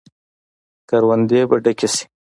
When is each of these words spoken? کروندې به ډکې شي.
کروندې 0.89 1.41
به 1.49 1.55
ډکې 1.63 1.87
شي. 1.93 2.03